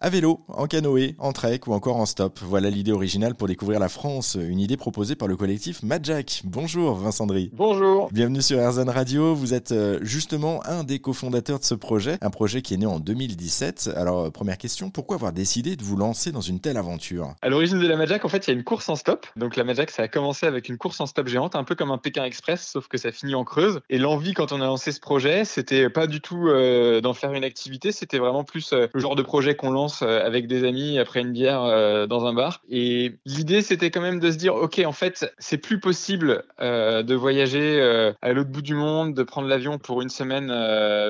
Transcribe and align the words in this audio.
À 0.00 0.10
vélo, 0.10 0.44
en 0.46 0.68
canoë, 0.68 1.16
en 1.18 1.32
trek 1.32 1.62
ou 1.66 1.72
encore 1.72 1.96
en 1.96 2.06
stop. 2.06 2.38
Voilà 2.40 2.70
l'idée 2.70 2.92
originale 2.92 3.34
pour 3.34 3.48
découvrir 3.48 3.80
la 3.80 3.88
France. 3.88 4.38
Une 4.40 4.60
idée 4.60 4.76
proposée 4.76 5.16
par 5.16 5.26
le 5.26 5.36
collectif 5.36 5.82
Madjack. 5.82 6.42
Bonjour 6.44 6.94
Vincent 6.94 7.26
Drey. 7.26 7.50
Bonjour. 7.52 8.08
Bienvenue 8.12 8.40
sur 8.40 8.60
Airzone 8.60 8.90
Radio. 8.90 9.34
Vous 9.34 9.54
êtes 9.54 9.72
euh, 9.72 9.98
justement 10.02 10.64
un 10.66 10.84
des 10.84 11.00
cofondateurs 11.00 11.58
de 11.58 11.64
ce 11.64 11.74
projet. 11.74 12.16
Un 12.20 12.30
projet 12.30 12.62
qui 12.62 12.74
est 12.74 12.76
né 12.76 12.86
en 12.86 13.00
2017. 13.00 13.90
Alors, 13.96 14.26
euh, 14.26 14.30
première 14.30 14.56
question, 14.56 14.90
pourquoi 14.90 15.16
avoir 15.16 15.32
décidé 15.32 15.74
de 15.74 15.82
vous 15.82 15.96
lancer 15.96 16.30
dans 16.30 16.42
une 16.42 16.60
telle 16.60 16.76
aventure? 16.76 17.34
À 17.42 17.48
l'origine 17.48 17.80
de 17.80 17.88
la 17.88 17.96
Madjack, 17.96 18.24
en 18.24 18.28
fait, 18.28 18.46
il 18.46 18.50
y 18.50 18.54
a 18.54 18.56
une 18.56 18.62
course 18.62 18.88
en 18.88 18.94
stop. 18.94 19.26
Donc 19.34 19.56
la 19.56 19.64
Madjack, 19.64 19.90
ça 19.90 20.04
a 20.04 20.08
commencé 20.08 20.46
avec 20.46 20.68
une 20.68 20.78
course 20.78 21.00
en 21.00 21.06
stop 21.06 21.26
géante, 21.26 21.56
un 21.56 21.64
peu 21.64 21.74
comme 21.74 21.90
un 21.90 21.98
Pékin 21.98 22.22
Express, 22.22 22.64
sauf 22.72 22.86
que 22.86 22.98
ça 22.98 23.10
finit 23.10 23.34
en 23.34 23.42
creuse. 23.42 23.80
Et 23.90 23.98
l'envie, 23.98 24.32
quand 24.32 24.52
on 24.52 24.60
a 24.60 24.66
lancé 24.66 24.92
ce 24.92 25.00
projet, 25.00 25.44
c'était 25.44 25.90
pas 25.90 26.06
du 26.06 26.20
tout 26.20 26.46
euh, 26.46 27.00
d'en 27.00 27.14
faire 27.14 27.32
une 27.32 27.42
activité, 27.42 27.90
c'était 27.90 28.18
vraiment 28.18 28.44
plus 28.44 28.72
le 28.72 29.00
genre 29.00 29.16
de 29.16 29.22
projet 29.22 29.56
qu'on 29.56 29.72
lance 29.72 29.87
avec 30.02 30.46
des 30.46 30.58
après 30.98 31.20
une 31.20 31.32
bière 31.32 31.62
euh, 31.62 32.06
dans 32.06 32.26
un 32.26 32.34
bar. 32.34 32.60
Et 32.68 33.14
l'idée, 33.24 33.62
c'était 33.62 33.90
quand 33.90 34.00
même 34.00 34.20
de 34.20 34.30
se 34.30 34.36
dire, 34.36 34.54
ok, 34.54 34.80
en 34.84 34.92
fait, 34.92 35.32
c'est 35.38 35.58
plus 35.58 35.80
possible 35.80 36.44
euh, 36.60 37.02
de 37.02 37.14
voyager 37.14 37.80
euh, 37.80 38.12
à 38.22 38.32
l'autre 38.32 38.50
bout 38.50 38.62
du 38.62 38.74
monde, 38.74 39.14
de 39.14 39.22
prendre 39.22 39.48
l'avion 39.48 39.78
pour 39.78 40.02
une 40.02 40.08
semaine 40.08 40.48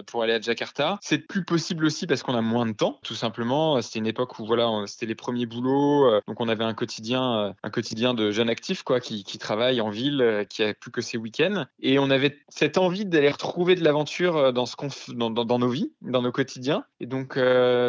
pour 0.06 0.22
aller 0.22 0.34
à 0.34 0.40
Jakarta. 0.40 0.98
C'est 1.02 1.18
plus 1.18 1.44
possible 1.44 1.84
aussi 1.84 2.06
parce 2.06 2.22
qu'on 2.22 2.34
a 2.34 2.40
moins 2.40 2.66
de 2.66 2.72
temps, 2.72 2.98
tout 3.02 3.14
simplement. 3.14 3.80
C'était 3.82 3.98
une 3.98 4.06
époque 4.06 4.38
où 4.38 4.46
voilà, 4.46 4.68
c'était 4.86 5.06
les 5.06 5.14
premiers 5.14 5.46
boulots, 5.46 6.20
donc 6.26 6.40
on 6.40 6.48
avait 6.48 6.64
un 6.64 6.74
quotidien, 6.74 7.54
un 7.62 7.70
quotidien 7.70 8.14
de 8.14 8.30
jeunes 8.30 8.50
actifs 8.50 8.82
quoi, 8.82 9.00
qui, 9.00 9.24
qui 9.24 9.38
travaillent 9.38 9.80
en 9.80 9.90
ville, 9.90 10.46
qui 10.48 10.62
a 10.62 10.74
plus 10.74 10.90
que 10.90 11.00
ses 11.00 11.18
week-ends, 11.18 11.64
et 11.80 11.98
on 11.98 12.10
avait 12.10 12.38
cette 12.48 12.78
envie 12.78 13.04
d'aller 13.04 13.30
retrouver 13.30 13.74
de 13.74 13.84
l'aventure 13.84 14.52
dans, 14.52 14.66
dans, 15.30 15.58
nos 15.58 15.68
vies, 15.68 15.92
dans 16.02 16.22
nos 16.22 16.32
quotidiens. 16.32 16.84
Et 17.00 17.06
donc 17.06 17.34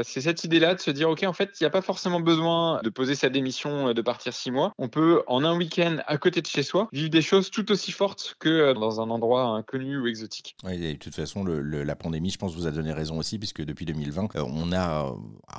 c'est 0.03 0.21
cette 0.21 0.43
idée-là 0.43 0.75
de 0.79 0.83
se 0.83 0.91
dire, 0.91 1.09
ok, 1.09 1.23
en 1.23 1.33
fait, 1.33 1.51
il 1.59 1.63
n'y 1.63 1.67
a 1.67 1.69
pas 1.69 1.81
forcément 1.81 2.19
besoin 2.19 2.79
de 2.83 2.89
poser 2.89 3.15
sa 3.15 3.29
démission, 3.29 3.89
euh, 3.89 3.93
de 3.93 4.01
partir 4.01 4.33
six 4.33 4.51
mois. 4.51 4.73
On 4.77 4.87
peut, 4.87 5.21
en 5.27 5.43
un 5.43 5.55
week-end 5.55 5.97
à 6.07 6.17
côté 6.17 6.41
de 6.41 6.47
chez 6.47 6.63
soi, 6.63 6.89
vivre 6.91 7.09
des 7.09 7.21
choses 7.21 7.51
tout 7.51 7.71
aussi 7.71 7.91
fortes 7.91 8.35
que 8.39 8.49
euh, 8.49 8.73
dans 8.73 9.01
un 9.01 9.09
endroit 9.09 9.43
inconnu 9.43 9.99
ou 9.99 10.07
exotique. 10.07 10.55
Oui, 10.63 10.77
de 10.77 10.97
toute 10.97 11.15
façon, 11.15 11.43
la 11.45 11.95
pandémie, 11.95 12.29
je 12.29 12.37
pense, 12.37 12.55
vous 12.55 12.67
a 12.67 12.71
donné 12.71 12.93
raison 12.93 13.17
aussi, 13.17 13.37
puisque 13.37 13.63
depuis 13.63 13.85
2020, 13.85 14.35
euh, 14.35 14.43
on 14.47 14.71
a 14.71 15.13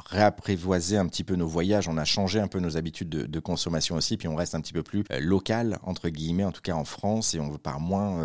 réapprivoisé 0.07 0.97
un 0.97 1.07
petit 1.07 1.25
peu 1.25 1.37
nos 1.37 1.47
voyages, 1.47 1.89
on 1.89 1.97
a 1.97 2.05
changé 2.05 2.41
un 2.41 2.49
peu 2.49 2.59
nos 2.59 2.77
habitudes 2.77 3.09
de, 3.09 3.41
consommation 3.41 3.97
aussi, 3.97 4.19
puis 4.19 4.29
on 4.29 4.37
reste 4.37 4.55
un 4.55 4.61
petit 4.61 4.75
peu 4.75 4.83
plus 4.83 5.03
local, 5.19 5.79
entre 5.83 6.11
guillemets, 6.11 6.45
en 6.45 6.53
tout 6.53 6.61
cas 6.61 6.75
en 6.75 6.85
France, 6.85 7.35
et 7.35 7.41
on 7.41 7.57
part 7.57 7.81
moins 7.81 8.21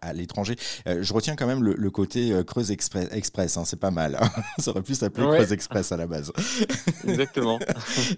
à, 0.00 0.12
l'étranger. 0.12 0.54
je 0.86 1.12
retiens 1.12 1.34
quand 1.34 1.48
même 1.48 1.64
le, 1.64 1.90
côté 1.90 2.32
Creuse 2.46 2.70
Express, 2.70 3.56
hein, 3.56 3.64
c'est 3.64 3.80
pas 3.80 3.90
mal. 3.90 4.16
Hein. 4.20 4.28
Ça 4.58 4.70
aurait 4.70 4.82
pu 4.82 4.94
s'appeler 4.94 5.26
Creuse 5.26 5.52
Express 5.52 5.92
à 5.92 5.96
la 5.96 6.06
base. 6.06 6.31
Exactement. 7.08 7.58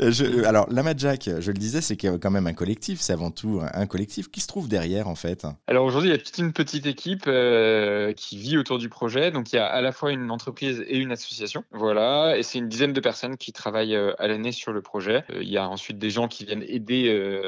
je, 0.00 0.44
alors, 0.44 0.66
la 0.70 0.96
Jack, 0.96 1.28
je 1.40 1.50
le 1.50 1.58
disais, 1.58 1.80
c'est 1.80 1.96
quand 1.96 2.30
même 2.30 2.46
un 2.46 2.52
collectif, 2.52 3.00
c'est 3.00 3.12
avant 3.12 3.30
tout 3.30 3.60
un 3.62 3.86
collectif. 3.86 4.30
Qui 4.30 4.40
se 4.40 4.46
trouve 4.46 4.68
derrière, 4.68 5.08
en 5.08 5.14
fait 5.14 5.46
Alors 5.66 5.84
aujourd'hui, 5.84 6.10
il 6.10 6.12
y 6.12 6.16
a 6.16 6.18
toute 6.18 6.38
une 6.38 6.52
petite 6.52 6.86
équipe 6.86 7.24
euh, 7.26 8.12
qui 8.12 8.36
vit 8.36 8.56
autour 8.56 8.78
du 8.78 8.88
projet. 8.88 9.30
Donc, 9.30 9.52
il 9.52 9.56
y 9.56 9.58
a 9.58 9.66
à 9.66 9.80
la 9.80 9.92
fois 9.92 10.12
une 10.12 10.30
entreprise 10.30 10.84
et 10.86 10.98
une 10.98 11.12
association. 11.12 11.64
Voilà. 11.72 12.36
Et 12.38 12.42
c'est 12.42 12.58
une 12.58 12.68
dizaine 12.68 12.92
de 12.92 13.00
personnes 13.00 13.36
qui 13.36 13.52
travaillent 13.52 13.96
euh, 13.96 14.12
à 14.18 14.28
l'année 14.28 14.52
sur 14.52 14.72
le 14.72 14.82
projet. 14.82 15.24
Euh, 15.30 15.42
il 15.42 15.48
y 15.48 15.58
a 15.58 15.68
ensuite 15.68 15.98
des 15.98 16.10
gens 16.10 16.28
qui 16.28 16.44
viennent 16.44 16.64
aider 16.66 16.94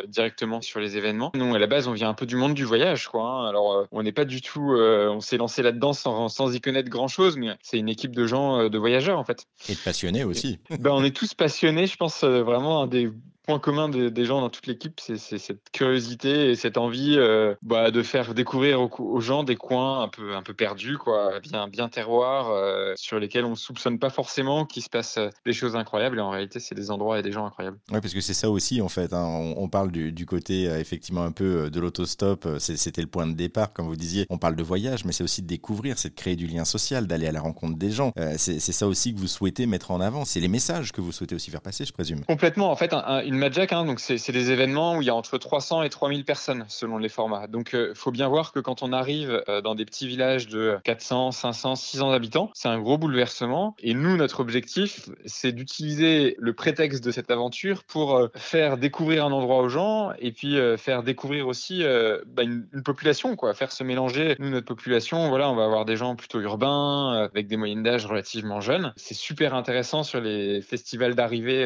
directement 0.08 0.61
sur 0.61 0.80
les 0.80 0.97
événements. 0.97 1.33
Nous, 1.34 1.55
à 1.55 1.58
la 1.58 1.67
base, 1.67 1.89
on 1.89 1.92
vient 1.92 2.08
un 2.08 2.14
peu 2.14 2.27
du 2.27 2.36
monde 2.36 2.55
du 2.55 2.64
voyage, 2.64 3.08
quoi. 3.08 3.23
Hein. 3.23 3.48
Alors, 3.48 3.86
on 3.92 4.03
n'est 4.03 4.12
pas 4.12 4.25
du 4.25 4.41
tout, 4.41 4.75
on 4.77 5.20
s'est 5.20 5.36
lancé 5.36 5.62
là-dedans 5.62 5.92
sans, 5.92 6.28
sans, 6.28 6.55
y 6.55 6.61
connaître 6.61 6.89
grand-chose, 6.89 7.36
mais 7.36 7.48
c'est 7.62 7.78
une 7.78 7.89
équipe 7.89 8.14
de 8.14 8.27
gens, 8.27 8.69
de 8.69 8.78
voyageurs, 8.78 9.19
en 9.19 9.25
fait. 9.25 9.47
Et 9.69 9.75
de 9.75 9.78
passionnés 9.78 10.25
aussi. 10.25 10.55
Ben, 10.78 10.90
on 10.90 11.04
est 11.04 11.14
tous 11.14 11.34
passionnés, 11.34 11.86
je 11.86 11.96
pense, 11.96 12.24
euh, 12.24 12.42
vraiment 12.42 12.82
un 12.82 12.86
des 12.86 13.10
point 13.47 13.58
commun 13.61 13.89
des, 13.89 14.25
gens 14.25 14.41
dans 14.41 14.50
toute 14.50 14.66
l'équipe, 14.66 15.00
c'est 15.00 15.16
cette 15.19 15.70
curiosité 15.72 16.50
et 16.50 16.56
cette 16.56 16.77
envie 16.77 17.14
euh, 17.16 17.55
bah, 17.62 17.91
de 17.91 18.02
faire 18.02 18.34
découvrir 18.34 18.80
aux, 18.80 19.20
gens 19.20 19.45
des 19.45 19.57
coins 19.57 20.02
un 20.02 20.08
peu, 20.08 20.34
un 20.34 20.42
peu 20.42 20.52
perdus, 20.52 20.98
quoi, 20.98 21.39
bien, 21.40 21.68
bien 21.68 21.89
terroirs, 21.89 22.51
euh, 22.51 22.92
sur 22.96 23.20
lesquels 23.20 23.45
on 23.45 23.51
ne 23.51 23.55
soupçonne 23.55 23.98
pas 23.98 24.11
forcément 24.11 24.67
qu'il 24.67 24.83
se 24.83 24.90
passe 24.90 25.17
euh, 25.18 25.29
des 25.45 25.52
choses 25.52 25.77
incroyables. 25.77 26.18
Et 26.18 26.20
en 26.20 26.30
réalité, 26.30 26.58
c'est 26.58 26.74
des 26.74 26.90
endroits 26.90 27.20
et 27.20 27.23
des 27.23 27.30
gens 27.30 27.46
incroyables. 27.46 27.79
Oui, 27.92 28.01
parce 28.01 28.12
que 28.12 28.20
c'est 28.20 28.34
ça 28.34 28.51
aussi, 28.51 28.83
en 28.83 28.89
fait. 28.89 29.12
Hein. 29.12 29.24
On, 29.57 29.68
parle 29.68 29.92
du, 29.92 30.27
côté, 30.27 30.64
effectivement, 30.64 31.23
un 31.23 31.33
peu 31.33 31.70
de 31.70 31.80
l'autostop. 31.80 32.48
C'était 32.58 33.01
le 33.01 33.07
point 33.07 33.27
de 33.27 33.34
départ, 33.34 33.73
comme 33.73 33.86
vous 33.86 33.96
disiez. 33.96 34.27
On 34.28 34.39
parle 34.39 34.57
de 34.57 34.63
voyage, 34.63 35.05
mais 35.05 35.13
c'est 35.13 35.24
aussi 35.24 35.42
de 35.42 35.46
découvrir, 35.46 35.98
c'est 35.98 36.11
de 36.11 36.14
créer 36.14 36.36
du 36.36 36.46
lien 36.46 36.64
social, 36.64 37.07
d'aller 37.07 37.28
à 37.28 37.33
la 37.33 37.40
rencontre 37.40 37.77
des 37.78 37.90
gens. 37.90 38.13
c'est 38.36 38.61
ça 38.61 38.89
aussi 38.89 39.14
que 39.14 39.20
vous 39.20 39.28
souhaitez 39.28 39.67
mettre 39.67 39.92
en 39.92 40.01
avant. 40.01 40.24
C'est 40.24 40.40
les 40.40 40.48
messages 40.48 40.92
que 40.92 41.01
vous 41.01 41.13
souhaitez 41.13 41.34
aussi 41.34 41.51
faire 41.51 41.63
passer, 41.63 41.84
je 41.84 41.92
présume. 41.92 42.24
Complètement. 42.24 42.70
En 42.70 42.77
fait, 42.77 42.92
une 42.92 43.36
Madjack, 43.39 43.73
hein, 43.73 43.85
donc 43.85 44.01
c'est 44.01 44.33
des 44.33 44.51
événements 44.51 44.97
où 44.97 45.02
il 45.02 45.07
y 45.07 45.11
a 45.11 45.14
entre 45.14 45.39
300 45.39 45.83
et 45.83 45.91
3000 45.91 46.24
personnes 46.24 46.64
selon 46.69 46.98
les 46.98 47.08
formats. 47.08 47.47
Donc 47.47 47.70
il 47.73 47.79
euh, 47.79 47.95
faut 47.95 48.11
bien 48.11 48.29
voir 48.29 48.52
que 48.52 48.61
quand 48.61 48.83
on 48.83 48.92
arrive 48.92 49.42
euh, 49.48 49.61
dans 49.61 49.74
des 49.74 49.85
petits 49.85 50.07
villages 50.07 50.48
de 50.48 50.79
400, 50.85 51.33
500, 51.33 51.77
600 51.77 52.11
habitants, 52.13 52.51
c'est 52.55 52.69
un 52.69 52.79
gros 52.79 52.98
bouleversement. 52.98 53.75
Et 53.80 53.95
nous, 53.95 54.17
notre 54.17 54.41
objectif, 54.41 55.08
c'est 55.25 55.52
d'utiliser 55.52 56.36
le 56.39 56.52
prétexte 56.52 57.05
de 57.05 57.11
cette 57.11 57.30
aventure 57.30 57.85
pour 57.85 58.17
euh, 58.17 58.29
faire 58.35 58.77
découvrir 58.77 59.25
un 59.25 59.33
endroit 59.33 59.58
aux 59.58 59.69
gens 59.69 60.13
et 60.19 60.33
puis 60.33 60.57
faire 60.79 61.02
découvrir 61.02 61.48
aussi 61.48 61.83
bah, 62.27 62.42
une, 62.42 62.67
population, 62.85 63.36
quoi, 63.36 63.55
faire 63.55 63.73
se 63.73 63.83
mélanger. 63.85 64.36
Nous, 64.39 64.51
notre 64.51 64.67
population, 64.67 65.29
voilà, 65.29 65.51
on 65.51 65.55
va 65.55 65.64
avoir 65.64 65.85
des 65.85 65.96
gens 65.96 66.17
plutôt 66.17 66.41
urbains 66.41 67.29
avec 67.33 67.46
des 67.46 67.57
moyennes 67.57 67.83
d'âge 67.83 68.07
relativement 68.07 68.61
jeunes. 68.61 68.92
C'est 68.96 69.14
super 69.14 69.55
intéressant 69.55 70.02
sur 70.02 70.20
les 70.20 70.61
festivals 70.63 71.14
d'arrivée 71.14 71.64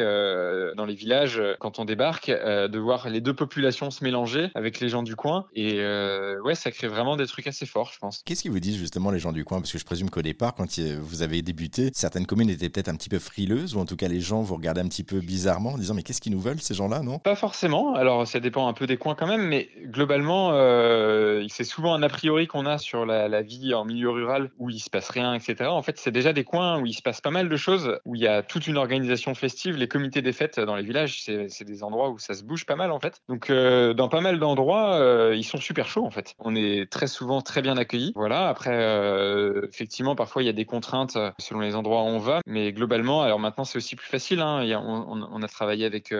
dans 0.75 0.85
les 0.85 0.95
villages 0.95 1.41
quand 1.61 1.77
on 1.77 1.85
débarque 1.85 2.29
euh, 2.29 2.67
de 2.67 2.79
voir 2.79 3.07
les 3.07 3.21
deux 3.21 3.35
populations 3.35 3.91
se 3.91 4.03
mélanger 4.03 4.49
avec 4.55 4.79
les 4.79 4.89
gens 4.89 5.03
du 5.03 5.15
coin. 5.15 5.45
Et 5.53 5.75
euh, 5.77 6.41
ouais, 6.41 6.55
ça 6.55 6.71
crée 6.71 6.87
vraiment 6.87 7.15
des 7.15 7.27
trucs 7.27 7.45
assez 7.45 7.67
forts, 7.67 7.91
je 7.93 7.99
pense. 7.99 8.23
Qu'est-ce 8.25 8.41
qu'ils 8.41 8.51
vous 8.51 8.59
disent 8.59 8.77
justement 8.77 9.11
les 9.11 9.19
gens 9.19 9.31
du 9.31 9.45
coin? 9.45 9.59
Parce 9.59 9.71
que 9.71 9.77
je 9.77 9.85
présume 9.85 10.09
qu'au 10.09 10.23
départ, 10.23 10.55
quand 10.55 10.79
vous 10.99 11.21
avez 11.21 11.43
débuté, 11.43 11.91
certaines 11.93 12.25
communes 12.25 12.49
étaient 12.49 12.69
peut-être 12.69 12.89
un 12.89 12.95
petit 12.95 13.09
peu 13.09 13.19
frileuses, 13.19 13.75
ou 13.75 13.79
en 13.79 13.85
tout 13.85 13.95
cas 13.95 14.07
les 14.07 14.21
gens 14.21 14.41
vous 14.41 14.55
regardaient 14.55 14.81
un 14.81 14.87
petit 14.87 15.03
peu 15.03 15.19
bizarrement 15.19 15.73
en 15.73 15.77
disant 15.77 15.93
mais 15.93 16.01
qu'est-ce 16.01 16.19
qu'ils 16.19 16.31
nous 16.31 16.39
veulent 16.39 16.59
ces 16.59 16.73
gens-là, 16.73 17.01
non? 17.01 17.19
Pas 17.19 17.35
forcément. 17.35 17.93
Alors 17.93 18.27
ça 18.27 18.39
dépend 18.39 18.67
un 18.67 18.73
peu 18.73 18.87
des 18.87 18.97
coins 18.97 19.13
quand 19.13 19.27
même, 19.27 19.43
mais 19.43 19.69
globalement, 19.85 20.51
euh, 20.53 21.45
c'est 21.49 21.63
souvent 21.63 21.93
un 21.93 22.01
a 22.01 22.09
priori 22.09 22.47
qu'on 22.47 22.65
a 22.65 22.79
sur 22.79 23.05
la, 23.05 23.27
la, 23.27 23.43
vie 23.43 23.75
en 23.75 23.85
milieu 23.85 24.09
rural 24.09 24.49
où 24.57 24.71
il 24.71 24.79
se 24.79 24.89
passe 24.89 25.09
rien, 25.09 25.35
etc. 25.35 25.65
En 25.65 25.83
fait, 25.83 25.99
c'est 25.99 26.11
déjà 26.11 26.33
des 26.33 26.43
coins 26.43 26.79
où 26.79 26.87
il 26.87 26.93
se 26.93 27.03
passe 27.03 27.21
pas 27.21 27.29
mal 27.29 27.49
de 27.49 27.57
choses, 27.57 27.99
où 28.05 28.15
il 28.15 28.21
y 28.21 28.27
a 28.27 28.41
toute 28.41 28.65
une 28.65 28.77
organisation 28.77 29.35
festive, 29.35 29.75
les 29.75 29.87
comités 29.87 30.23
des 30.23 30.33
fêtes 30.33 30.59
dans 30.59 30.75
les 30.75 30.83
villages, 30.83 31.21
c'est 31.21 31.50
des 31.59 31.83
endroits 31.83 32.09
où 32.09 32.19
ça 32.19 32.33
se 32.33 32.43
bouge 32.43 32.65
pas 32.65 32.75
mal 32.75 32.91
en 32.91 32.99
fait. 32.99 33.21
Donc 33.29 33.49
euh, 33.49 33.93
dans 33.93 34.09
pas 34.09 34.21
mal 34.21 34.39
d'endroits, 34.39 34.95
euh, 34.95 35.35
ils 35.35 35.43
sont 35.43 35.57
super 35.57 35.87
chauds 35.87 36.05
en 36.05 36.11
fait. 36.11 36.35
On 36.39 36.55
est 36.55 36.89
très 36.89 37.07
souvent 37.07 37.41
très 37.41 37.61
bien 37.61 37.77
accueillis. 37.77 38.13
Voilà. 38.15 38.47
Après, 38.47 38.73
euh, 38.73 39.67
effectivement, 39.67 40.15
parfois 40.15 40.43
il 40.43 40.45
y 40.45 40.49
a 40.49 40.53
des 40.53 40.65
contraintes 40.65 41.17
selon 41.39 41.59
les 41.59 41.75
endroits 41.75 42.03
où 42.03 42.07
on 42.07 42.19
va, 42.19 42.41
mais 42.45 42.73
globalement, 42.73 43.21
alors 43.21 43.39
maintenant 43.39 43.63
c'est 43.63 43.77
aussi 43.77 43.95
plus 43.95 44.07
facile. 44.07 44.41
Hein. 44.41 44.61
On, 44.81 45.41
a 45.41 45.47
travaillé 45.47 45.85
avec 45.85 46.13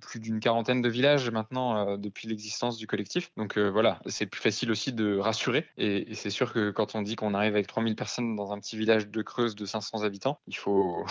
plus 0.00 0.20
d'une 0.20 0.40
quarantaine 0.40 0.82
de 0.82 0.88
villages 0.88 1.30
maintenant 1.30 1.96
depuis 1.96 2.28
l'existence 2.28 2.76
du 2.76 2.86
collectif. 2.86 3.30
Donc 3.36 3.58
voilà, 3.58 4.00
c'est 4.06 4.26
plus 4.26 4.40
facile 4.40 4.70
aussi 4.70 4.92
de 4.92 5.18
rassurer. 5.18 5.66
Et, 5.78 6.10
et 6.10 6.14
c'est 6.14 6.30
sûr 6.30 6.52
que 6.52 6.70
quand 6.70 6.94
on 6.94 7.02
dit 7.02 7.16
qu'on 7.16 7.34
arrive 7.34 7.54
avec 7.54 7.66
3000 7.66 7.96
personnes 7.96 8.36
dans 8.36 8.52
un 8.52 8.58
petit 8.58 8.76
village 8.76 9.08
de 9.08 9.22
Creuse 9.22 9.54
de 9.54 9.64
500 9.64 10.02
habitants, 10.02 10.40
il 10.46 10.56
faut 10.56 11.04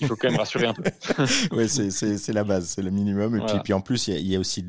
il 0.00 0.06
faut 0.06 0.16
quand 0.16 0.28
même 0.28 0.38
rassurer 0.38 0.66
un 0.66 0.74
peu. 0.74 0.84
oui, 1.52 1.68
c'est 1.68 2.32
la 2.32 2.44
base, 2.44 2.68
c'est 2.68 2.82
le 2.82 2.90
minimum. 2.90 3.36
Et 3.36 3.60
puis, 3.62 3.72
en 3.72 3.80
plus, 3.80 4.08
il 4.08 4.26
y, 4.26 4.36
a 4.36 4.38
aussi, 4.38 4.64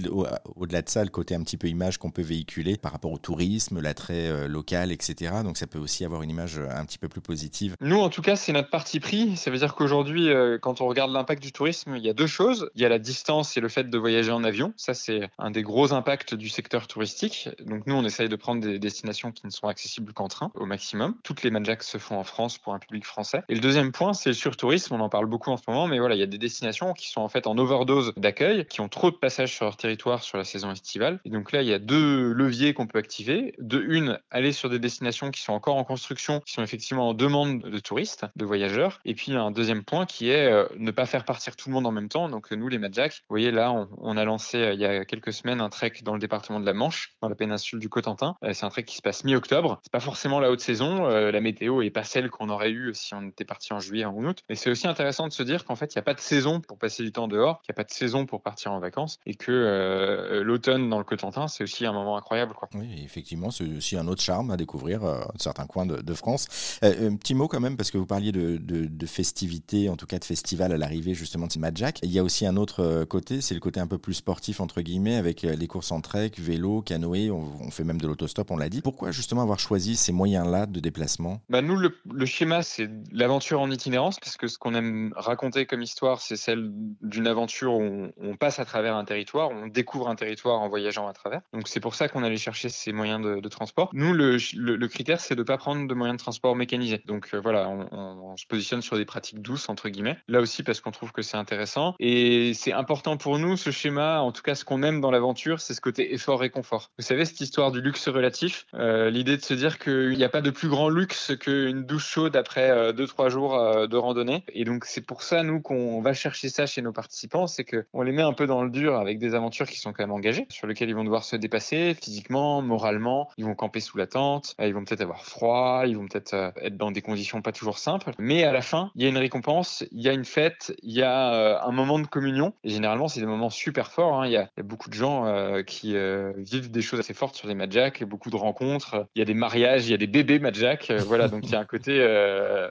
au-delà 0.56 0.82
de 0.82 0.90
ça, 0.90 1.04
le 1.04 1.10
côté 1.10 1.36
un 1.36 1.42
petit 1.42 1.58
peu 1.58 1.68
image 1.68 1.98
qu'on 1.98 2.12
peut 2.12 2.22
véhiculer 2.22 2.78
par 2.78 2.92
rapport 2.92 3.12
au 3.12 3.18
tourisme, 3.18 3.80
l'attrait 3.80 4.28
euh, 4.28 4.48
local, 4.48 4.92
etc. 4.92 5.36
Donc, 5.44 5.58
ça 5.58 5.68
peut 5.68 5.80
aussi 5.80 6.06
avoir 6.06 6.22
une 6.22 6.30
image 6.30 6.58
euh, 6.58 6.68
un 6.70 6.86
petit 6.86 6.98
peu 6.98 7.08
plus 7.08 7.22
positive. 7.22 7.76
Nous, 7.82 8.00
en 8.00 8.10
tout 8.10 8.22
cas, 8.22 8.36
c'est 8.36 8.52
notre 8.52 8.70
parti 8.70 9.00
pris. 9.00 9.36
Ça 9.38 9.52
veut 9.52 9.58
dire 9.58 9.76
qu'aujourd'hui, 9.76 10.30
euh, 10.30 10.58
quand 10.60 10.82
on 10.82 10.88
regarde 10.88 11.12
l'impact 11.12 11.42
du 11.42 11.52
tourisme, 11.52 11.96
il 11.96 12.04
y 12.04 12.10
a 12.10 12.14
deux 12.14 12.28
choses. 12.28 12.70
Il 12.76 12.82
y 12.82 12.86
a 12.86 12.90
la 12.90 13.00
distance 13.00 13.58
et 13.58 13.62
le 13.62 13.70
fait 13.70 13.90
de 13.90 13.98
voyager 13.98 14.32
en 14.32 14.44
avion. 14.44 14.74
Ça, 14.78 14.94
c'est 14.94 15.30
un 15.38 15.52
des 15.52 15.64
gros 15.64 15.94
impacts 15.94 16.34
du 16.34 16.50
secteur 16.50 16.88
touristique. 16.88 17.50
Donc, 17.66 17.86
nous, 17.88 17.96
on 17.96 18.06
essaye 18.06 18.30
de 18.30 18.36
prendre 18.36 18.62
des 18.62 18.80
destinations 18.80 19.32
qui 19.32 19.46
ne 19.46 19.52
sont 19.52 19.68
accessibles 19.68 20.14
qu'en 20.14 20.28
train 20.28 20.52
au 20.56 20.66
maximum. 20.66 21.16
Toutes 21.24 21.44
les 21.44 21.52
Manjaks 21.52 21.84
se 21.84 21.98
font 21.98 22.18
en 22.18 22.24
France 22.24 22.58
pour 22.58 22.74
un 22.74 22.80
public 22.80 23.06
français. 23.06 23.42
Et 23.50 23.56
le 23.56 23.62
deuxième 23.62 23.92
point, 23.92 24.14
c'est 24.14 24.30
le 24.30 24.36
surtourisme 24.36 24.69
on 24.92 25.00
en 25.00 25.10
parle 25.10 25.26
beaucoup 25.26 25.52
en 25.52 25.58
ce 25.58 25.64
moment, 25.68 25.88
mais 25.88 26.00
voilà, 26.00 26.16
il 26.16 26.20
y 26.20 26.24
a 26.24 26.28
des 26.28 26.38
destinations 26.38 26.94
qui 26.94 27.10
sont 27.10 27.22
en 27.22 27.30
fait 27.30 27.48
en 27.48 27.58
overdose 27.58 28.14
d'accueil, 28.18 28.66
qui 28.66 28.82
ont 28.82 28.90
trop 28.90 29.12
de 29.12 29.16
passages 29.16 29.54
sur 29.54 29.66
leur 29.66 29.78
territoire 29.78 30.24
sur 30.24 30.38
la 30.38 30.44
saison 30.44 30.72
estivale. 30.72 31.20
Et 31.26 31.30
donc 31.30 31.52
là, 31.52 31.62
il 31.62 31.68
y 31.68 31.74
a 31.74 31.80
deux 31.80 32.32
leviers 32.32 32.74
qu'on 32.74 32.88
peut 32.88 33.00
activer. 33.00 33.54
De 33.60 33.82
une, 33.82 34.20
aller 34.32 34.52
sur 34.52 34.70
des 34.70 34.80
destinations 34.80 35.32
qui 35.32 35.42
sont 35.42 35.54
encore 35.54 35.76
en 35.76 35.84
construction, 35.84 36.42
qui 36.42 36.54
sont 36.54 36.64
effectivement 36.64 37.10
en 37.10 37.14
demande 37.14 37.62
de 37.62 37.80
touristes, 37.80 38.26
de 38.36 38.46
voyageurs. 38.46 39.00
Et 39.06 39.16
puis 39.16 39.34
un 39.34 39.52
deuxième 39.52 39.84
point 39.84 40.06
qui 40.06 40.30
est 40.30 40.52
euh, 40.52 40.66
ne 40.78 40.92
pas 40.92 41.06
faire 41.06 41.26
partir 41.26 41.56
tout 41.56 41.70
le 41.70 41.74
monde 41.74 41.86
en 41.86 41.92
même 41.92 42.10
temps. 42.10 42.30
Donc 42.30 42.52
nous, 42.52 42.68
les 42.68 42.78
Madjacks, 42.78 43.14
vous 43.14 43.34
voyez 43.34 43.52
là, 43.52 43.74
on, 43.98 44.18
a 44.18 44.24
lancé 44.24 44.58
euh, 44.58 44.74
il 44.74 44.80
y 44.80 44.86
a 44.86 45.06
quelques 45.06 45.34
semaines 45.34 45.62
un 45.62 45.70
trek 45.70 45.94
dans 46.04 46.14
le 46.14 46.20
département 46.20 46.60
de 46.60 46.66
la 46.66 46.74
Manche, 46.74 47.16
dans 47.22 47.30
la 47.30 47.36
péninsule 47.36 47.80
du 47.80 47.90
Cotentin. 47.90 48.36
Euh, 48.44 48.54
c'est 48.54 48.66
un 48.66 48.70
trek 48.70 48.84
qui 48.84 48.98
se 48.98 49.02
passe 49.02 49.24
mi-octobre. 49.24 49.80
C'est 49.84 49.92
pas 49.92 50.00
forcément 50.00 50.40
la 50.40 50.52
haute 50.52 50.62
saison. 50.62 51.08
la 51.08 51.42
météo 51.42 51.82
est 51.82 51.90
pas 51.90 52.04
celle 52.04 52.30
qu'on 52.30 52.50
aurait 52.50 52.72
eue 52.72 52.94
si 52.94 53.14
on 53.14 53.28
était 53.28 53.46
parti 53.46 53.74
en 53.74 53.80
juillet 53.80 54.06
ou 54.06 54.20
en 54.20 54.26
août, 54.26 54.44
mais 54.50 54.56
c'est 54.60 54.70
aussi 54.70 54.88
intéressant 54.88 55.28
de 55.28 55.34
se 55.34 55.44
dire 55.44 55.66
qu'en 55.66 55.76
fait, 55.76 55.94
il 55.96 55.98
n'y 55.98 56.02
a 56.02 56.04
pas 56.04 56.14
de 56.14 56.20
saison 56.20 56.60
pour 56.60 56.78
passer 56.78 57.04
du 57.04 57.12
temps 57.12 57.28
dehors, 57.28 57.62
qu'il 57.62 57.72
n'y 57.72 57.76
a 57.76 57.80
pas 57.82 57.84
de 57.84 57.94
saison 57.94 58.26
pour 58.26 58.42
partir 58.42 58.72
en 58.72 58.80
vacances 58.80 59.20
et 59.26 59.36
que 59.36 59.52
euh, 59.52 60.44
l'automne 60.44 60.90
dans 60.90 60.98
le 60.98 61.04
Cotentin, 61.04 61.48
c'est 61.48 61.64
aussi 61.64 61.86
un 61.86 61.94
moment 61.94 62.18
incroyable. 62.18 62.54
Quoi. 62.54 62.68
Oui, 62.76 63.02
effectivement, 63.04 63.52
c'est 63.52 63.66
aussi 63.66 63.98
un 63.98 64.08
autre 64.08 64.22
charme 64.22 64.52
à 64.52 64.58
découvrir 64.58 65.04
euh, 65.04 65.22
certains 65.38 65.66
coins 65.66 65.86
de, 65.86 66.14
France. 66.14 66.80
un 66.82 67.16
petit 67.16 67.34
mot 67.34 67.48
quand 67.48 67.60
même, 67.60 67.78
parce 67.78 67.92
que 67.92 67.98
vous 67.98 68.06
parliez 68.06 68.32
de, 68.32 68.58
de, 68.58 69.06
festivités, 69.06 69.88
en 69.88 69.96
tout 69.96 70.06
cas 70.06 70.20
de 70.20 70.26
festival 70.26 70.74
à 70.74 70.78
l'arrivée 70.78 71.14
justement 71.14 71.48
de 71.48 71.78
Jack. 71.78 72.00
Il 72.04 72.12
y 72.12 72.20
a 72.20 72.24
aussi 72.24 72.46
un 72.46 72.58
autre 72.58 73.06
côté, 73.06 73.42
c'est 73.42 73.54
le 73.54 73.60
côté 73.60 73.80
un 73.80 73.88
peu 73.88 73.98
plus 73.98 74.16
sportif, 74.16 74.60
entre 74.60 74.82
guillemets, 74.82 75.16
avec 75.16 75.44
les 75.44 75.68
courses 75.68 75.92
en 75.92 76.02
trek, 76.02 76.32
vélo, 76.38 76.82
canoë, 76.82 77.32
on, 77.32 77.52
on 77.62 77.72
fait 77.72 77.84
même 77.84 78.02
de 78.02 78.08
l'autostop, 78.08 78.52
on 78.52 78.58
l'a 78.58 78.70
dit. 78.70 78.82
Pourquoi 78.82 79.12
justement 79.12 79.42
avoir 79.42 79.60
choisi 79.60 79.96
ces 79.96 80.12
moyens-là 80.12 80.66
de 80.66 80.80
déplacement? 80.80 81.42
Bah 81.50 81.62
Nous, 81.62 81.78
le, 81.78 81.96
le 82.12 82.26
schéma, 82.26 82.62
c'est 82.64 82.90
l'aventure 83.12 83.62
en 83.62 83.72
itinérance, 83.72 84.20
parce 84.20 84.36
que 84.36 84.49
ce 84.50 84.58
qu'on 84.58 84.74
aime 84.74 85.14
raconter 85.16 85.66
comme 85.66 85.82
histoire, 85.82 86.22
c'est 86.22 86.36
celle 86.36 86.70
d'une 87.02 87.28
aventure 87.28 87.74
où 87.74 88.08
on, 88.18 88.36
passe 88.36 88.60
à 88.60 88.66
travers 88.66 88.96
un 88.96 89.06
territoire, 89.06 89.50
on 89.50 89.68
découvre 89.68 90.08
un 90.08 90.16
territoire 90.16 90.60
en 90.62 90.70
voyageant 90.70 91.08
à 91.08 91.14
travers. 91.14 91.42
Donc 91.54 91.68
c'est 91.68 91.80
pour 91.80 91.96
ça 91.96 92.08
qu'on 92.08 92.24
allait 92.24 92.38
chercher 92.38 92.70
ces 92.70 92.94
moyens 92.94 93.22
de, 93.22 93.50
transport. 93.50 93.90
Nous, 93.94 94.14
le, 94.14 94.88
critère, 94.88 95.20
c'est 95.20 95.36
de 95.36 95.42
ne 95.42 95.46
pas 95.46 95.58
prendre 95.58 95.88
de 95.88 95.94
moyens 95.94 96.18
de 96.18 96.24
transport 96.24 96.56
mécanisés. 96.56 97.02
Donc 97.06 97.30
euh, 97.34 97.40
voilà, 97.40 97.68
on, 97.70 98.38
se 98.38 98.46
positionne 98.46 98.82
sur 98.82 98.96
des 98.96 99.06
pratiques 99.06 99.42
douces, 99.42 99.70
entre 99.70 99.90
guillemets. 99.90 100.18
Là 100.28 100.40
aussi, 100.40 100.64
parce 100.64 100.82
qu'on 100.82 100.92
trouve 100.92 101.12
que 101.12 101.22
c'est 101.22 101.38
intéressant. 101.38 101.96
Et 102.00 102.54
c'est 102.54 102.74
important 102.74 103.18
pour 103.18 103.40
nous, 103.40 103.58
ce 103.58 103.72
schéma, 103.72 104.22
en 104.22 104.32
tout 104.32 104.42
cas 104.42 104.56
ce 104.56 104.64
qu'on 104.64 104.84
aime 104.84 105.02
dans 105.02 105.12
l'aventure, 105.12 105.60
c'est 105.60 105.74
ce 105.74 105.82
côté 105.82 106.14
effort 106.14 106.44
et 106.44 106.50
confort. 106.50 106.92
Vous 106.98 107.06
savez, 107.06 107.26
cette 107.26 107.42
histoire 107.42 107.72
du 107.72 107.82
luxe 107.82 108.08
relatif, 108.08 108.66
euh, 108.76 109.10
l'idée 109.10 109.38
de 109.38 109.44
se 109.44 109.54
dire 109.54 109.80
qu'il 109.80 110.16
n'y 110.16 110.24
a 110.24 110.30
pas 110.30 110.42
de 110.42 110.52
plus 110.52 110.70
grand 110.70 110.90
luxe 110.90 111.34
qu'une 111.40 111.84
douche 111.86 112.08
chaude 112.08 112.36
après 112.36 112.94
2-3 112.94 113.26
euh, 113.26 113.30
jours 113.30 113.88
de 113.88 113.98
randonnée. 113.98 114.39
Et 114.54 114.64
donc, 114.64 114.86
c'est 114.86 115.02
pour 115.02 115.24
ça, 115.24 115.44
nous, 115.44 115.62
qu'on 115.62 116.02
va 116.02 116.14
chercher 116.14 116.50
ça 116.50 116.66
chez 116.66 116.82
nos 116.82 116.92
participants, 116.92 117.48
c'est 117.48 117.64
qu'on 117.64 118.02
les 118.02 118.12
met 118.12 118.22
un 118.22 118.34
peu 118.34 118.48
dans 118.48 118.64
le 118.64 118.70
dur 118.70 118.96
avec 118.96 119.20
des 119.20 119.36
aventures 119.36 119.68
qui 119.68 119.80
sont 119.80 119.94
quand 119.94 120.04
même 120.04 120.12
engagées, 120.12 120.46
sur 120.50 120.68
lesquelles 120.68 120.90
ils 120.90 120.96
vont 120.96 121.04
devoir 121.04 121.24
se 121.24 121.36
dépasser 121.36 121.96
physiquement, 121.96 122.62
moralement. 122.62 123.30
Ils 123.38 123.46
vont 123.46 123.56
camper 123.56 123.80
sous 123.80 123.98
la 123.98 124.08
tente, 124.08 124.56
ils 124.60 124.74
vont 124.74 124.84
peut-être 124.84 125.02
avoir 125.02 125.26
froid, 125.26 125.84
ils 125.86 125.98
vont 125.98 126.08
peut-être 126.08 126.54
être 126.62 126.78
dans 126.78 126.92
des 126.92 127.02
conditions 127.02 127.42
pas 127.42 127.52
toujours 127.52 127.78
simples. 127.78 128.12
Mais 128.20 128.44
à 128.44 128.52
la 128.52 128.62
fin, 128.62 128.92
il 128.96 129.04
y 129.04 129.06
a 129.06 129.10
une 129.10 129.18
récompense, 129.18 129.84
il 129.92 130.02
y 130.02 130.10
a 130.10 130.14
une 130.14 130.26
fête, 130.26 130.74
il 130.84 130.94
y 130.94 131.04
a 131.04 131.64
un 131.64 131.72
moment 131.72 132.00
de 132.00 132.08
communion. 132.08 132.54
Et 132.64 132.70
généralement, 132.70 133.08
c'est 133.08 133.20
des 133.20 133.26
moments 133.26 133.50
super 133.50 133.92
forts. 133.92 134.22
Hein. 134.22 134.28
Il, 134.28 134.32
y 134.32 134.38
a, 134.38 134.50
beaucoup 134.64 134.90
de 134.90 134.96
gens 134.96 135.26
qui 135.66 135.96
vivent 136.38 136.72
des 136.72 136.82
choses 136.82 137.00
assez 137.00 137.14
fortes 137.14 137.36
sur 137.36 137.48
les 137.48 137.56
Madjak, 137.56 138.04
beaucoup 138.04 138.30
de 138.30 138.36
rencontres. 138.36 139.08
Il 139.16 139.20
y 139.20 139.22
a 139.22 139.26
des 139.26 139.34
mariages, 139.34 139.88
il 139.88 139.92
y 139.92 139.94
a 139.94 139.98
des 139.98 140.08
bébés 140.08 140.40
Madjak. 140.40 140.90
Euh, 140.90 141.00
voilà, 141.06 141.28
donc 141.28 141.46
il 141.46 141.52
y 141.52 141.56
a 141.56 141.60
un 141.60 141.66
côté, 141.66 141.98
euh, 142.00 142.70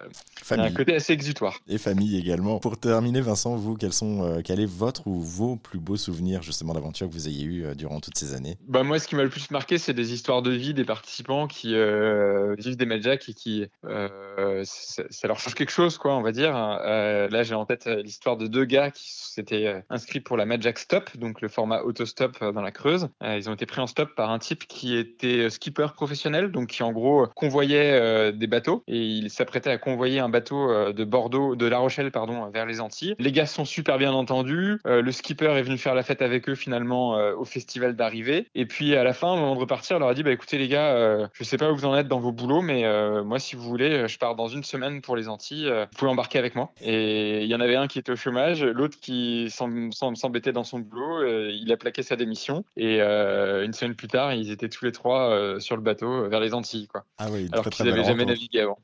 un 0.51 0.71
côté 0.71 0.95
assez 0.95 1.13
exutoire. 1.13 1.58
Et 1.67 1.79
famille 1.79 2.19
également. 2.19 2.59
Pour 2.59 2.79
terminer, 2.79 3.21
Vincent, 3.21 3.57
vous, 3.57 3.77
quels 3.77 3.93
sont, 3.93 4.23
euh, 4.23 4.41
quel 4.45 4.61
est 4.61 4.67
votre 4.67 5.07
ou 5.07 5.21
vos 5.21 5.57
plus 5.57 5.79
beaux 5.79 5.97
souvenirs 5.97 6.43
justement 6.43 6.75
d'aventure 6.75 7.09
que 7.09 7.13
vous 7.13 7.29
ayez 7.29 7.45
eu 7.45 7.75
durant 7.75 8.01
toutes 8.01 8.17
ces 8.17 8.35
années? 8.35 8.57
Bah, 8.67 8.83
Moi, 8.83 8.99
ce 8.99 9.09
qui 9.09 9.17
m'a 9.17 9.23
le 9.23 9.29
plus 9.29 9.51
marqué, 9.51 9.79
c'est 9.79 9.95
des 9.95 10.13
histoires 10.13 10.43
de 10.43 10.51
vie 10.51 10.75
des 10.75 10.85
participants 10.85 11.47
qui 11.47 11.69
vivent 11.69 12.77
des 12.77 12.87
Madjak 12.87 13.29
et 13.29 13.35
qui, 13.35 13.67
ça, 13.85 15.29
leur 15.29 15.39
change 15.39 15.55
quelque 15.55 15.71
chose, 15.71 15.99
quoi, 15.99 16.17
on 16.17 16.23
va 16.23 16.33
dire. 16.33 16.53
là, 16.53 17.43
j'ai 17.43 17.55
en 17.55 17.67
tête 17.67 17.87
l'histoire 17.87 18.37
de 18.37 18.47
deux 18.47 18.65
gars 18.65 18.91
qui 18.91 19.13
s'étaient 19.13 19.83
inscrits 19.91 20.21
pour 20.21 20.37
la 20.37 20.47
Madjak 20.47 20.79
Stop, 20.79 21.17
donc 21.17 21.41
le 21.41 21.49
format 21.49 21.83
autostop 21.83 22.39
dans 22.41 22.63
la 22.63 22.71
Creuse. 22.71 23.09
ils 23.23 23.49
ont 23.51 23.55
été 23.55 23.67
pris 23.67 23.81
en 23.81 23.87
stop 23.87 24.15
par 24.15 24.31
un 24.31 24.39
type 24.39 24.67
qui 24.67 24.97
était 24.97 25.51
skipper 25.51 25.89
professionnel, 25.95 26.51
donc 26.51 26.69
qui 26.69 26.83
en 26.83 26.93
gros 26.93 27.27
convoyait 27.35 27.93
euh, 27.93 28.33
des 28.33 28.47
bateaux 28.47 28.83
et 28.87 28.99
il 28.99 29.31
s'apprêtait 29.31 29.71
à 29.71 29.79
convoyer 29.79 30.19
un 30.19 30.29
bateau 30.29 30.71
euh, 30.71 30.93
de 30.93 31.05
Bordeaux, 31.05 31.48
de 31.57 31.67
La 31.67 31.79
Rochelle 31.79 32.11
pardon, 32.11 32.49
vers 32.51 32.67
les 32.67 32.81
Antilles. 32.81 33.15
Les 33.19 33.33
gars 33.33 33.47
sont 33.47 33.65
super 33.65 33.99
bien 33.99 34.13
entendus. 34.13 34.79
Euh, 34.87 35.03
le 35.03 35.13
skipper 35.13 35.57
est 35.57 35.63
venu 35.63 35.79
faire 35.79 35.95
la 35.95 36.03
fête 36.03 36.23
avec 36.23 36.49
eux 36.49 36.55
finalement 36.55 37.17
au 37.37 37.45
festival 37.45 37.97
d'arrivée. 37.97 38.47
Et 38.55 38.67
puis 38.67 38.95
à 38.95 39.05
la 39.05 39.13
fin, 39.13 39.33
au 39.33 39.37
moment 39.37 39.55
de 39.55 39.61
repartir, 39.61 39.97
il 39.97 40.01
leur 40.01 40.09
a 40.09 40.15
dit 40.15 40.23
bah 40.23 40.31
écoutez 40.31 40.59
les 40.59 40.69
gars, 40.69 41.29
je 41.33 41.45
sais 41.45 41.57
pas 41.57 41.71
où 41.71 41.77
vous 41.77 41.85
en 41.85 41.97
êtes 41.97 42.09
dans 42.09 42.21
vos 42.21 42.33
boulots, 42.33 42.63
mais 42.63 42.85
moi 43.23 43.39
si 43.39 43.57
vous 43.57 43.63
voulez, 43.63 44.09
je 44.09 44.19
pars 44.19 44.35
dans 44.35 44.49
une 44.49 44.65
semaine 44.65 45.01
pour 45.01 45.17
les 45.17 45.29
Antilles. 45.29 45.69
vous 45.69 45.99
pouvez 45.99 46.11
embarquer 46.11 46.39
avec 46.39 46.55
moi. 46.55 46.73
Et 46.81 47.45
il 47.45 47.49
y 47.49 47.55
en 47.55 47.61
avait 47.61 47.77
un 47.77 47.87
qui 47.87 47.99
était 47.99 48.13
au 48.13 48.17
chômage, 48.17 48.65
l'autre 48.65 48.99
qui 49.01 49.51
s'embêtait 49.51 50.53
dans 50.53 50.65
son 50.65 50.79
boulot. 50.79 51.49
il 51.49 51.71
a 51.73 51.77
plaqué 51.77 52.03
sa 52.03 52.17
démission 52.17 52.65
et 52.77 53.01
une 53.01 53.73
semaine 53.73 53.95
plus 53.95 54.09
tard, 54.09 54.33
ils 54.35 54.51
étaient 54.51 54.69
tous 54.69 54.85
les 54.85 54.93
trois 54.93 55.59
sur 55.61 55.77
le 55.77 55.83
bateau 55.83 56.29
vers 56.29 56.41
les 56.41 56.55
Antilles 56.55 56.89
quoi. 56.89 57.05
Ah 57.19 57.29
oui, 57.31 57.49
alors 57.53 57.69
qu'ils 57.69 57.87
n'avaient 57.87 58.05
jamais 58.05 58.25
navigué 58.25 58.61
avant. 58.61 58.79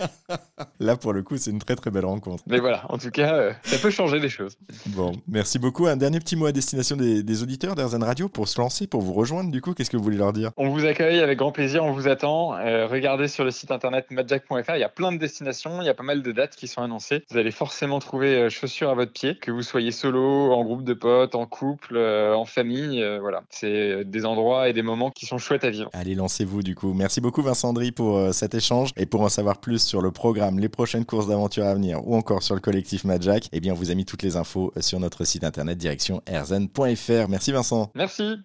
Là, 0.80 0.96
pour 0.96 1.12
le 1.12 1.22
coup, 1.22 1.36
c'est 1.36 1.50
une 1.50 1.58
très 1.58 1.76
très 1.76 1.90
belle 1.90 1.99
rencontre. 2.06 2.42
Mais 2.46 2.58
voilà, 2.58 2.84
en 2.88 2.98
tout 2.98 3.10
cas, 3.10 3.34
euh, 3.34 3.52
ça 3.62 3.78
peut 3.78 3.90
changer 3.90 4.20
des 4.20 4.28
choses. 4.28 4.56
Bon, 4.86 5.12
merci 5.28 5.58
beaucoup. 5.58 5.86
Un 5.86 5.96
dernier 5.96 6.18
petit 6.20 6.36
mot 6.36 6.46
à 6.46 6.52
destination 6.52 6.96
des, 6.96 7.42
auditeurs 7.42 7.74
d'Airzen 7.74 8.02
Radio 8.02 8.28
pour 8.28 8.48
se 8.48 8.60
lancer, 8.60 8.86
pour 8.86 9.00
vous 9.00 9.12
rejoindre. 9.12 9.50
Du 9.50 9.60
coup, 9.60 9.72
qu'est-ce 9.72 9.90
que 9.90 9.96
vous 9.96 10.02
voulez 10.02 10.16
leur 10.16 10.32
dire? 10.32 10.50
On 10.56 10.68
vous 10.68 10.84
accueille 10.84 11.20
avec 11.20 11.38
grand 11.38 11.52
plaisir, 11.52 11.84
on 11.84 11.92
vous 11.92 12.08
attend. 12.08 12.56
Euh, 12.56 12.86
regardez 12.86 13.28
sur 13.28 13.44
le 13.44 13.50
site 13.50 13.70
internet 13.70 14.06
madjack.fr, 14.10 14.74
il 14.74 14.80
y 14.80 14.84
a 14.84 14.88
plein 14.88 15.12
de 15.12 15.16
destinations, 15.16 15.80
il 15.80 15.86
y 15.86 15.88
a 15.88 15.94
pas 15.94 16.02
mal 16.02 16.22
de 16.22 16.32
dates 16.32 16.56
qui 16.56 16.68
sont 16.68 16.82
annoncées. 16.82 17.24
Vous 17.30 17.38
allez 17.38 17.50
forcément 17.50 17.98
trouver 17.98 18.34
euh, 18.34 18.48
chaussures 18.50 18.90
à 18.90 18.94
votre 18.94 19.12
pied, 19.12 19.36
que 19.36 19.50
vous 19.50 19.62
soyez 19.62 19.92
solo, 19.92 20.52
en 20.52 20.64
groupe 20.64 20.84
de 20.84 20.94
potes, 20.94 21.34
en 21.34 21.46
couple, 21.46 21.96
en 21.98 22.44
famille. 22.44 23.04
voilà, 23.20 23.42
c'est 23.50 24.04
des 24.04 24.26
endroits 24.26 24.68
et 24.68 24.72
des 24.72 24.82
moments 24.82 25.10
qui 25.10 25.26
sont 25.26 25.38
chouettes 25.38 25.64
à 25.64 25.70
vivre. 25.70 25.90
Allez, 25.92 26.14
lancez-vous 26.14 26.62
du 26.62 26.74
coup. 26.74 26.92
Merci 26.92 27.20
beaucoup 27.20 27.42
Vincent 27.42 27.70
Andry 27.70 27.92
pour 27.92 28.34
cet 28.34 28.54
échange 28.54 28.90
et 28.96 29.06
pour 29.06 29.22
en 29.22 29.28
savoir 29.28 29.58
plus 29.58 29.82
sur 29.82 30.02
le 30.02 30.10
programme, 30.10 30.58
les 30.58 30.68
prochaines 30.68 31.04
courses 31.04 31.28
d'aventure 31.28 31.64
à 31.64 31.74
venir 31.74 31.89
ou 31.98 32.14
encore 32.14 32.42
sur 32.42 32.54
le 32.54 32.60
collectif 32.60 33.04
Madjack, 33.04 33.48
eh 33.52 33.60
bien, 33.60 33.72
on 33.72 33.76
vous 33.76 33.90
a 33.90 33.94
mis 33.94 34.04
toutes 34.04 34.22
les 34.22 34.36
infos 34.36 34.72
sur 34.80 35.00
notre 35.00 35.24
site 35.24 35.44
internet 35.44 35.78
direction 35.78 36.22
erzen.fr. 36.26 37.28
Merci 37.28 37.52
Vincent. 37.52 37.90
Merci. 37.94 38.38